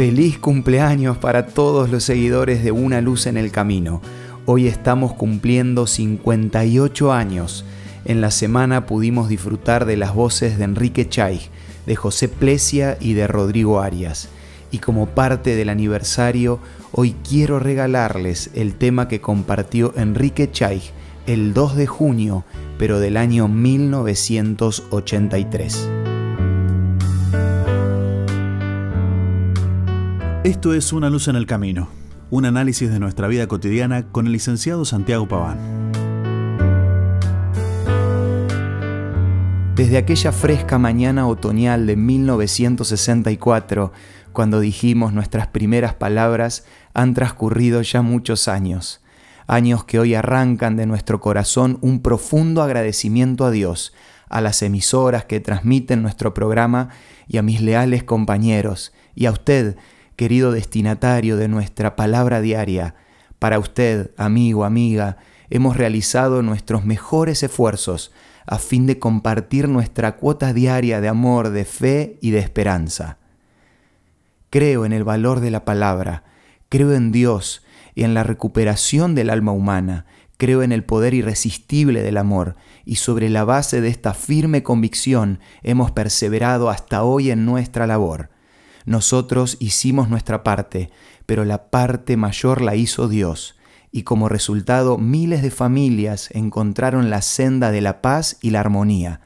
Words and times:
Feliz 0.00 0.38
cumpleaños 0.38 1.18
para 1.18 1.48
todos 1.48 1.90
los 1.90 2.04
seguidores 2.04 2.64
de 2.64 2.72
Una 2.72 3.02
Luz 3.02 3.26
en 3.26 3.36
el 3.36 3.52
Camino. 3.52 4.00
Hoy 4.46 4.66
estamos 4.66 5.12
cumpliendo 5.12 5.86
58 5.86 7.12
años. 7.12 7.66
En 8.06 8.22
la 8.22 8.30
semana 8.30 8.86
pudimos 8.86 9.28
disfrutar 9.28 9.84
de 9.84 9.98
las 9.98 10.14
voces 10.14 10.56
de 10.56 10.64
Enrique 10.64 11.06
Chay, 11.06 11.42
de 11.84 11.96
José 11.96 12.30
Plesia 12.30 12.96
y 12.98 13.12
de 13.12 13.26
Rodrigo 13.26 13.82
Arias. 13.82 14.30
Y 14.70 14.78
como 14.78 15.04
parte 15.04 15.54
del 15.54 15.68
aniversario, 15.68 16.60
hoy 16.92 17.14
quiero 17.28 17.58
regalarles 17.58 18.52
el 18.54 18.76
tema 18.76 19.06
que 19.06 19.20
compartió 19.20 19.92
Enrique 19.98 20.50
Chay 20.50 20.80
el 21.26 21.52
2 21.52 21.76
de 21.76 21.86
junio, 21.86 22.46
pero 22.78 23.00
del 23.00 23.18
año 23.18 23.48
1983. 23.48 25.99
Esto 30.42 30.72
es 30.72 30.94
Una 30.94 31.10
luz 31.10 31.28
en 31.28 31.36
el 31.36 31.44
camino, 31.44 31.90
un 32.30 32.46
análisis 32.46 32.90
de 32.90 32.98
nuestra 32.98 33.28
vida 33.28 33.46
cotidiana 33.46 34.10
con 34.10 34.24
el 34.24 34.32
licenciado 34.32 34.86
Santiago 34.86 35.28
Paván. 35.28 35.92
Desde 39.74 39.98
aquella 39.98 40.32
fresca 40.32 40.78
mañana 40.78 41.28
otoñal 41.28 41.86
de 41.86 41.96
1964, 41.96 43.92
cuando 44.32 44.60
dijimos 44.60 45.12
nuestras 45.12 45.48
primeras 45.48 45.92
palabras, 45.92 46.64
han 46.94 47.12
transcurrido 47.12 47.82
ya 47.82 48.00
muchos 48.00 48.48
años, 48.48 49.02
años 49.46 49.84
que 49.84 49.98
hoy 49.98 50.14
arrancan 50.14 50.74
de 50.74 50.86
nuestro 50.86 51.20
corazón 51.20 51.76
un 51.82 52.00
profundo 52.00 52.62
agradecimiento 52.62 53.44
a 53.44 53.50
Dios, 53.50 53.92
a 54.30 54.40
las 54.40 54.62
emisoras 54.62 55.26
que 55.26 55.40
transmiten 55.40 56.00
nuestro 56.00 56.32
programa 56.32 56.88
y 57.28 57.36
a 57.36 57.42
mis 57.42 57.60
leales 57.60 58.04
compañeros, 58.04 58.94
y 59.14 59.26
a 59.26 59.32
usted, 59.32 59.76
querido 60.20 60.52
destinatario 60.52 61.38
de 61.38 61.48
nuestra 61.48 61.96
palabra 61.96 62.42
diaria, 62.42 62.94
para 63.38 63.58
usted, 63.58 64.10
amigo, 64.18 64.66
amiga, 64.66 65.16
hemos 65.48 65.78
realizado 65.78 66.42
nuestros 66.42 66.84
mejores 66.84 67.42
esfuerzos 67.42 68.12
a 68.46 68.58
fin 68.58 68.86
de 68.86 68.98
compartir 68.98 69.66
nuestra 69.66 70.16
cuota 70.16 70.52
diaria 70.52 71.00
de 71.00 71.08
amor, 71.08 71.48
de 71.48 71.64
fe 71.64 72.18
y 72.20 72.32
de 72.32 72.40
esperanza. 72.40 73.16
Creo 74.50 74.84
en 74.84 74.92
el 74.92 75.04
valor 75.04 75.40
de 75.40 75.50
la 75.50 75.64
palabra, 75.64 76.24
creo 76.68 76.92
en 76.92 77.12
Dios 77.12 77.64
y 77.94 78.04
en 78.04 78.12
la 78.12 78.22
recuperación 78.22 79.14
del 79.14 79.30
alma 79.30 79.52
humana, 79.52 80.04
creo 80.36 80.62
en 80.62 80.72
el 80.72 80.84
poder 80.84 81.14
irresistible 81.14 82.02
del 82.02 82.18
amor, 82.18 82.56
y 82.84 82.96
sobre 82.96 83.30
la 83.30 83.44
base 83.44 83.80
de 83.80 83.88
esta 83.88 84.12
firme 84.12 84.62
convicción 84.62 85.40
hemos 85.62 85.92
perseverado 85.92 86.68
hasta 86.68 87.04
hoy 87.04 87.30
en 87.30 87.46
nuestra 87.46 87.86
labor. 87.86 88.28
Nosotros 88.90 89.56
hicimos 89.60 90.08
nuestra 90.08 90.42
parte, 90.42 90.90
pero 91.24 91.44
la 91.44 91.70
parte 91.70 92.16
mayor 92.16 92.60
la 92.60 92.74
hizo 92.74 93.06
Dios, 93.06 93.56
y 93.92 94.02
como 94.02 94.28
resultado 94.28 94.98
miles 94.98 95.42
de 95.42 95.52
familias 95.52 96.28
encontraron 96.32 97.08
la 97.08 97.22
senda 97.22 97.70
de 97.70 97.82
la 97.82 98.02
paz 98.02 98.38
y 98.42 98.50
la 98.50 98.58
armonía. 98.58 99.20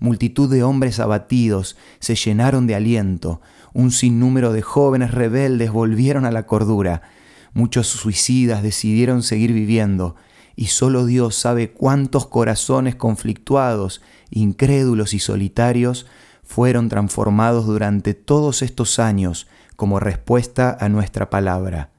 Multitud 0.00 0.50
de 0.50 0.62
hombres 0.62 1.00
abatidos 1.00 1.78
se 1.98 2.14
llenaron 2.14 2.66
de 2.66 2.74
aliento, 2.74 3.40
un 3.72 3.90
sinnúmero 3.90 4.52
de 4.52 4.60
jóvenes 4.60 5.12
rebeldes 5.12 5.72
volvieron 5.72 6.26
a 6.26 6.30
la 6.30 6.44
cordura, 6.44 7.00
muchos 7.54 7.86
suicidas 7.86 8.62
decidieron 8.62 9.22
seguir 9.22 9.54
viviendo, 9.54 10.16
y 10.56 10.66
solo 10.66 11.06
Dios 11.06 11.36
sabe 11.36 11.70
cuántos 11.70 12.26
corazones 12.26 12.96
conflictuados, 12.96 14.02
incrédulos 14.28 15.14
y 15.14 15.20
solitarios 15.20 16.04
fueron 16.46 16.88
transformados 16.88 17.66
durante 17.66 18.14
todos 18.14 18.62
estos 18.62 18.98
años 18.98 19.46
como 19.76 20.00
respuesta 20.00 20.76
a 20.80 20.88
nuestra 20.88 21.28
palabra. 21.28 21.90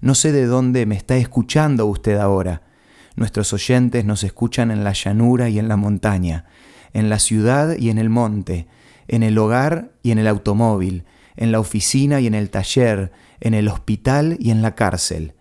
No 0.00 0.14
sé 0.14 0.32
de 0.32 0.46
dónde 0.46 0.86
me 0.86 0.96
está 0.96 1.16
escuchando 1.16 1.84
usted 1.86 2.16
ahora. 2.16 2.62
Nuestros 3.16 3.52
oyentes 3.52 4.04
nos 4.04 4.24
escuchan 4.24 4.70
en 4.70 4.84
la 4.84 4.92
llanura 4.92 5.50
y 5.50 5.58
en 5.58 5.68
la 5.68 5.76
montaña, 5.76 6.46
en 6.94 7.10
la 7.10 7.18
ciudad 7.18 7.76
y 7.76 7.90
en 7.90 7.98
el 7.98 8.08
monte, 8.08 8.66
en 9.08 9.22
el 9.22 9.36
hogar 9.36 9.90
y 10.02 10.12
en 10.12 10.18
el 10.18 10.28
automóvil, 10.28 11.04
en 11.36 11.52
la 11.52 11.60
oficina 11.60 12.20
y 12.20 12.26
en 12.26 12.34
el 12.34 12.48
taller, 12.48 13.12
en 13.40 13.54
el 13.54 13.68
hospital 13.68 14.36
y 14.40 14.50
en 14.50 14.62
la 14.62 14.74
cárcel. 14.74 15.34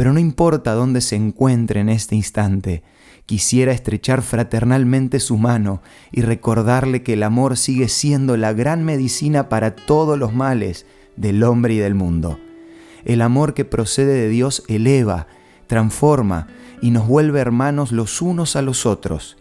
Pero 0.00 0.14
no 0.14 0.18
importa 0.18 0.72
dónde 0.72 1.02
se 1.02 1.14
encuentre 1.14 1.80
en 1.80 1.90
este 1.90 2.16
instante, 2.16 2.82
quisiera 3.26 3.72
estrechar 3.72 4.22
fraternalmente 4.22 5.20
su 5.20 5.36
mano 5.36 5.82
y 6.10 6.22
recordarle 6.22 7.02
que 7.02 7.12
el 7.12 7.22
amor 7.22 7.58
sigue 7.58 7.86
siendo 7.88 8.38
la 8.38 8.54
gran 8.54 8.82
medicina 8.82 9.50
para 9.50 9.76
todos 9.76 10.18
los 10.18 10.32
males 10.32 10.86
del 11.16 11.42
hombre 11.42 11.74
y 11.74 11.76
del 11.76 11.94
mundo. 11.94 12.40
El 13.04 13.20
amor 13.20 13.52
que 13.52 13.66
procede 13.66 14.14
de 14.14 14.30
Dios 14.30 14.64
eleva, 14.68 15.26
transforma 15.66 16.46
y 16.80 16.92
nos 16.92 17.06
vuelve 17.06 17.38
hermanos 17.40 17.92
los 17.92 18.22
unos 18.22 18.56
a 18.56 18.62
los 18.62 18.86
otros. 18.86 19.36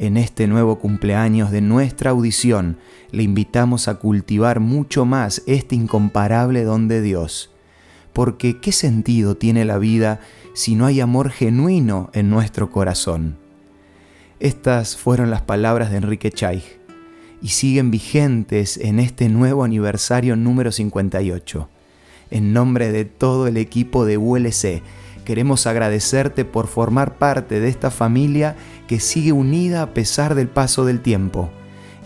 En 0.00 0.16
este 0.16 0.48
nuevo 0.48 0.80
cumpleaños 0.80 1.52
de 1.52 1.60
nuestra 1.60 2.10
audición 2.10 2.78
le 3.12 3.22
invitamos 3.22 3.86
a 3.86 3.94
cultivar 4.00 4.58
mucho 4.58 5.04
más 5.04 5.44
este 5.46 5.76
incomparable 5.76 6.64
don 6.64 6.88
de 6.88 7.00
Dios. 7.00 7.49
Porque 8.12 8.60
¿qué 8.60 8.72
sentido 8.72 9.36
tiene 9.36 9.64
la 9.64 9.78
vida 9.78 10.20
si 10.52 10.74
no 10.74 10.86
hay 10.86 11.00
amor 11.00 11.30
genuino 11.30 12.10
en 12.12 12.30
nuestro 12.30 12.70
corazón. 12.70 13.36
Estas 14.40 14.96
fueron 14.96 15.30
las 15.30 15.42
palabras 15.42 15.90
de 15.90 15.98
Enrique 15.98 16.30
Chay 16.30 16.62
y 17.42 17.48
siguen 17.48 17.90
vigentes 17.90 18.76
en 18.76 18.98
este 19.00 19.28
nuevo 19.28 19.64
aniversario 19.64 20.36
número 20.36 20.72
58. 20.72 21.68
En 22.30 22.52
nombre 22.52 22.92
de 22.92 23.04
todo 23.04 23.46
el 23.46 23.56
equipo 23.56 24.04
de 24.04 24.18
ULC, 24.18 24.82
queremos 25.24 25.66
agradecerte 25.66 26.44
por 26.44 26.66
formar 26.66 27.16
parte 27.16 27.60
de 27.60 27.68
esta 27.68 27.90
familia 27.90 28.56
que 28.86 29.00
sigue 29.00 29.32
unida 29.32 29.82
a 29.82 29.94
pesar 29.94 30.34
del 30.34 30.48
paso 30.48 30.84
del 30.84 31.00
tiempo. 31.00 31.50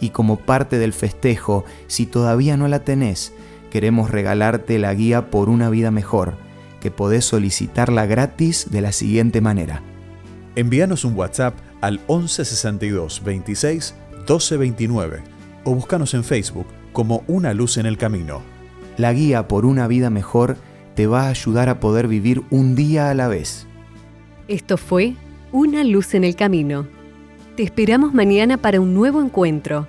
Y 0.01 0.11
como 0.11 0.37
parte 0.37 0.79
del 0.79 0.93
festejo, 0.93 1.65
si 1.87 2.05
todavía 2.07 2.57
no 2.57 2.69
la 2.69 2.85
tenés, 2.85 3.33
queremos 3.75 4.13
regalarte 4.13 4.79
la 4.79 4.95
guía 4.95 5.33
por 5.33 5.49
una 5.49 5.69
vida 5.69 5.91
mejor 5.91 6.37
que 6.81 6.93
podés 6.93 7.25
solicitarla 7.25 8.07
gratis 8.07 8.69
de 8.71 8.81
la 8.81 8.93
siguiente 8.93 9.41
manera. 9.41 9.83
Envíanos 10.55 11.05
un 11.05 11.17
WhatsApp 11.17 11.57
al 11.81 11.95
1162 12.09 13.25
26 13.25 13.97
1229 14.19 15.25
o 15.65 15.75
búscanos 15.75 16.15
en 16.15 16.23
Facebook 16.23 16.69
como 16.93 17.25
Una 17.27 17.53
Luz 17.53 17.77
en 17.77 17.87
el 17.87 17.99
Camino. 17.99 18.43
La 18.97 19.13
guía 19.13 19.49
por 19.49 19.67
una 19.67 19.89
vida 19.89 20.09
mejor 20.09 20.57
te 20.95 21.09
va 21.09 21.23
a 21.23 21.31
ayudar 21.31 21.69
a 21.69 21.81
poder 21.81 22.07
vivir 22.07 22.45
un 22.51 22.77
día 22.77 23.11
a 23.11 23.15
la 23.15 23.27
vez. 23.27 23.67
Esto 24.47 24.77
fue 24.77 25.15
Una 25.51 25.83
Luz 25.83 26.15
en 26.15 26.23
el 26.23 26.37
Camino. 26.37 26.87
Te 27.57 27.65
esperamos 27.65 28.15
mañana 28.15 28.57
para 28.57 28.81
un 28.81 28.95
nuevo 28.95 29.21
encuentro, 29.21 29.89